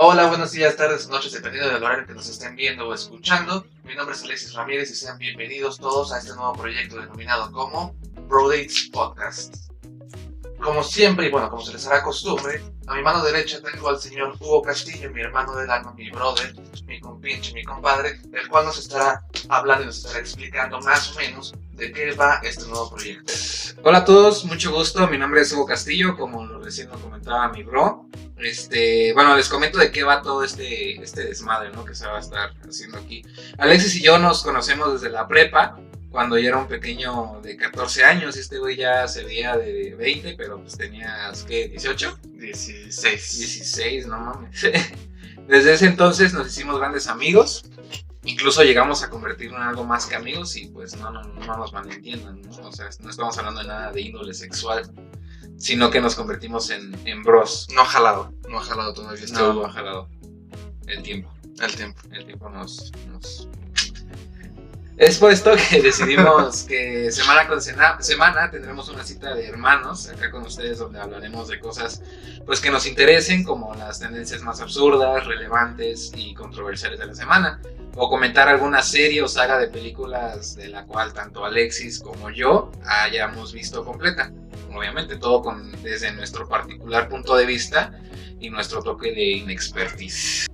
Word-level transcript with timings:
Hola, 0.00 0.28
buenos 0.28 0.52
días, 0.52 0.76
tardes 0.76 1.08
noches, 1.08 1.32
dependiendo 1.32 1.70
del 1.70 1.82
horario 1.82 2.06
que 2.06 2.14
nos 2.14 2.28
estén 2.28 2.54
viendo 2.54 2.86
o 2.86 2.94
escuchando. 2.94 3.66
Mi 3.82 3.96
nombre 3.96 4.14
es 4.14 4.22
Alexis 4.22 4.54
Ramírez 4.54 4.88
y 4.92 4.94
sean 4.94 5.18
bienvenidos 5.18 5.76
todos 5.78 6.12
a 6.12 6.18
este 6.18 6.36
nuevo 6.36 6.52
proyecto 6.52 7.00
denominado 7.00 7.50
como 7.50 7.96
Dates 8.14 8.90
Podcast. 8.92 9.56
Como 10.60 10.84
siempre, 10.84 11.26
y 11.26 11.30
bueno, 11.32 11.50
como 11.50 11.64
se 11.64 11.72
les 11.72 11.84
hará 11.88 12.04
costumbre, 12.04 12.62
a 12.86 12.94
mi 12.94 13.02
mano 13.02 13.24
derecha 13.24 13.60
tengo 13.60 13.88
al 13.88 13.98
señor 13.98 14.36
Hugo 14.38 14.62
Castillo, 14.62 15.10
mi 15.10 15.20
hermano 15.20 15.56
del 15.56 15.68
alma, 15.68 15.92
mi 15.94 16.08
brother, 16.10 16.54
mi 16.86 17.00
compinche, 17.00 17.52
mi 17.52 17.64
compadre, 17.64 18.20
el 18.32 18.48
cual 18.48 18.66
nos 18.66 18.78
estará 18.78 19.24
hablando 19.48 19.82
y 19.82 19.86
nos 19.86 19.96
estará 19.96 20.20
explicando 20.20 20.78
más 20.78 21.10
o 21.10 21.18
menos 21.18 21.54
de 21.72 21.90
qué 21.90 22.12
va 22.12 22.38
este 22.44 22.66
nuevo 22.66 22.90
proyecto. 22.90 23.32
Hola 23.82 23.98
a 23.98 24.04
todos, 24.04 24.44
mucho 24.44 24.70
gusto. 24.70 25.08
Mi 25.08 25.18
nombre 25.18 25.40
es 25.40 25.52
Hugo 25.52 25.66
Castillo, 25.66 26.16
como 26.16 26.46
recién 26.58 26.88
lo 26.88 27.00
comentaba 27.00 27.48
mi 27.48 27.64
bro. 27.64 28.08
Este, 28.40 29.12
bueno, 29.14 29.36
les 29.36 29.48
comento 29.48 29.78
de 29.78 29.90
qué 29.90 30.02
va 30.02 30.22
todo 30.22 30.44
este, 30.44 31.02
este 31.02 31.24
desmadre, 31.24 31.70
¿no? 31.70 31.84
Que 31.84 31.94
se 31.94 32.06
va 32.06 32.16
a 32.16 32.20
estar 32.20 32.52
haciendo 32.68 32.98
aquí. 32.98 33.24
Alexis 33.58 33.96
y 33.96 34.02
yo 34.02 34.18
nos 34.18 34.42
conocemos 34.42 34.92
desde 34.92 35.12
la 35.12 35.26
prepa, 35.26 35.78
cuando 36.10 36.38
yo 36.38 36.48
era 36.48 36.58
un 36.58 36.68
pequeño 36.68 37.40
de 37.42 37.56
14 37.56 38.04
años. 38.04 38.36
Y 38.36 38.40
este 38.40 38.58
güey 38.58 38.76
ya 38.76 39.06
se 39.08 39.24
veía 39.24 39.56
de 39.56 39.94
20, 39.96 40.34
pero 40.34 40.60
pues 40.60 40.76
tenías, 40.76 41.42
¿qué? 41.44 41.72
¿18? 41.72 42.16
16. 42.22 43.38
16, 43.38 44.06
no 44.06 44.18
mames. 44.18 44.62
Desde 45.48 45.72
ese 45.72 45.86
entonces 45.86 46.32
nos 46.34 46.46
hicimos 46.48 46.78
grandes 46.78 47.08
amigos 47.08 47.64
incluso 48.28 48.62
llegamos 48.62 49.02
a 49.02 49.10
convertirnos 49.10 49.60
en 49.60 49.66
algo 49.68 49.84
más 49.84 50.06
que 50.06 50.14
amigos 50.14 50.56
y 50.56 50.66
pues 50.66 50.96
no, 50.96 51.10
no, 51.10 51.22
no 51.22 51.56
nos 51.56 51.72
malentiendan, 51.72 52.42
¿no? 52.42 52.68
O 52.68 52.72
sea, 52.72 52.88
no 53.00 53.10
estamos 53.10 53.38
hablando 53.38 53.60
de 53.62 53.68
nada 53.68 53.92
de 53.92 54.00
índole 54.00 54.34
sexual, 54.34 54.90
sino 55.58 55.90
que 55.90 56.00
nos 56.00 56.14
convertimos 56.14 56.70
en, 56.70 56.96
en 57.06 57.22
bros. 57.22 57.66
No 57.74 57.82
ha 57.82 57.84
jalado, 57.84 58.32
no 58.48 58.58
ha 58.58 58.62
jalado 58.62 58.94
todavía. 58.94 59.24
Este 59.24 59.38
no, 59.38 59.52
no 59.52 59.66
ha 59.66 59.72
jalado. 59.72 60.08
El 60.86 61.02
tiempo. 61.02 61.30
El 61.60 61.74
tiempo. 61.74 62.00
El 62.12 62.24
tiempo 62.24 62.48
nos, 62.48 62.92
nos... 63.08 63.48
Es 64.96 65.18
por 65.18 65.30
esto 65.30 65.52
que 65.54 65.82
decidimos 65.82 66.64
que 66.64 67.12
semana 67.12 67.46
con 67.46 67.60
semana 67.60 68.50
tendremos 68.50 68.88
una 68.88 69.04
cita 69.04 69.34
de 69.34 69.46
hermanos 69.46 70.08
acá 70.08 70.30
con 70.30 70.42
ustedes 70.42 70.78
donde 70.78 70.98
hablaremos 71.00 71.46
de 71.48 71.60
cosas 71.60 72.02
pues 72.46 72.60
que 72.60 72.70
nos 72.70 72.84
interesen 72.84 73.44
como 73.44 73.74
las 73.76 74.00
tendencias 74.00 74.42
más 74.42 74.60
absurdas, 74.60 75.24
relevantes 75.24 76.10
y 76.16 76.34
controversiales 76.34 76.98
de 76.98 77.06
la 77.06 77.14
semana 77.14 77.60
o 77.94 78.08
comentar 78.08 78.48
alguna 78.48 78.82
serie 78.82 79.22
o 79.22 79.28
saga 79.28 79.58
de 79.58 79.68
películas 79.68 80.56
de 80.56 80.68
la 80.68 80.84
cual 80.84 81.12
tanto 81.12 81.44
Alexis 81.44 82.00
como 82.00 82.30
yo 82.30 82.72
hayamos 82.84 83.52
visto 83.52 83.84
completa. 83.84 84.32
Obviamente 84.74 85.16
todo 85.16 85.42
con, 85.42 85.72
desde 85.82 86.12
nuestro 86.12 86.48
particular 86.48 87.08
punto 87.08 87.36
de 87.36 87.46
vista 87.46 87.98
y 88.40 88.50
nuestro 88.50 88.82
toque 88.82 89.12
de 89.12 89.32
inexpertise. 89.38 90.46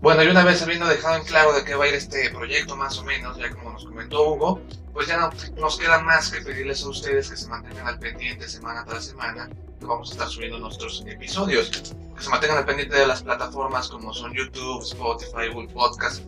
Bueno, 0.00 0.22
y 0.22 0.28
una 0.28 0.44
vez 0.44 0.62
habiendo 0.62 0.86
dejado 0.86 1.16
en 1.16 1.24
claro 1.24 1.52
de 1.52 1.64
qué 1.64 1.74
va 1.74 1.84
a 1.84 1.88
ir 1.88 1.94
este 1.94 2.30
proyecto 2.30 2.76
más 2.76 2.98
o 2.98 3.04
menos, 3.04 3.36
ya 3.36 3.50
como 3.50 3.72
nos 3.72 3.84
comentó 3.84 4.28
Hugo, 4.28 4.60
pues 4.92 5.08
ya 5.08 5.16
no 5.16 5.30
nos 5.56 5.76
queda 5.76 5.98
más 6.00 6.30
que 6.30 6.40
pedirles 6.40 6.84
a 6.84 6.88
ustedes 6.88 7.28
que 7.28 7.36
se 7.36 7.48
mantengan 7.48 7.86
al 7.88 7.98
pendiente 7.98 8.48
semana 8.48 8.84
tras 8.84 9.06
semana, 9.06 9.48
que 9.78 9.86
vamos 9.86 10.10
a 10.10 10.12
estar 10.12 10.28
subiendo 10.28 10.58
nuestros 10.60 11.04
episodios, 11.06 11.70
que 12.16 12.22
se 12.22 12.30
mantengan 12.30 12.58
al 12.58 12.64
pendiente 12.64 12.96
de 12.96 13.06
las 13.08 13.22
plataformas 13.22 13.88
como 13.88 14.14
son 14.14 14.32
YouTube, 14.34 14.82
Spotify, 14.82 15.52
Google 15.52 15.72
Podcast, 15.72 16.22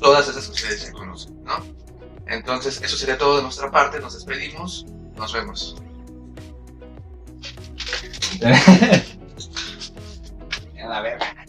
todas 0.00 0.28
esas 0.28 0.46
que 0.46 0.52
ustedes 0.52 0.86
ya 0.86 0.92
conocen, 0.92 1.44
¿no? 1.44 1.62
Entonces, 2.26 2.80
eso 2.82 2.96
sería 2.96 3.18
todo 3.18 3.36
de 3.36 3.42
nuestra 3.42 3.70
parte, 3.70 4.00
nos 4.00 4.14
despedimos, 4.14 4.86
nos 5.16 5.32
vemos. 5.34 5.76
A 10.82 10.86
la 10.86 11.00
verga. 11.00 11.43